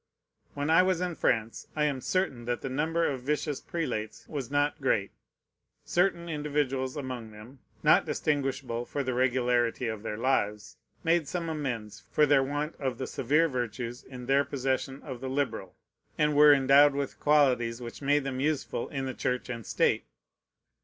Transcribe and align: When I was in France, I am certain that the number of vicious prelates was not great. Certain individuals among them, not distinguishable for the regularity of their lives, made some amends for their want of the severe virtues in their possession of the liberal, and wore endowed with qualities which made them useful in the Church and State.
When 0.55 0.71
I 0.71 0.81
was 0.81 0.99
in 0.99 1.13
France, 1.13 1.67
I 1.75 1.83
am 1.85 2.01
certain 2.01 2.45
that 2.45 2.61
the 2.61 2.69
number 2.69 3.05
of 3.05 3.21
vicious 3.21 3.61
prelates 3.61 4.27
was 4.27 4.49
not 4.49 4.81
great. 4.81 5.11
Certain 5.85 6.27
individuals 6.27 6.97
among 6.97 7.29
them, 7.29 7.59
not 7.83 8.07
distinguishable 8.07 8.83
for 8.83 9.03
the 9.03 9.13
regularity 9.13 9.85
of 9.87 10.01
their 10.01 10.17
lives, 10.17 10.77
made 11.03 11.27
some 11.27 11.49
amends 11.49 11.99
for 12.09 12.25
their 12.25 12.41
want 12.41 12.75
of 12.77 12.97
the 12.97 13.05
severe 13.05 13.47
virtues 13.47 14.03
in 14.03 14.25
their 14.25 14.43
possession 14.43 15.03
of 15.03 15.21
the 15.21 15.29
liberal, 15.29 15.75
and 16.17 16.33
wore 16.33 16.51
endowed 16.51 16.95
with 16.95 17.19
qualities 17.19 17.79
which 17.79 18.01
made 18.01 18.23
them 18.23 18.39
useful 18.39 18.89
in 18.89 19.05
the 19.05 19.13
Church 19.13 19.49
and 19.49 19.67
State. 19.67 20.07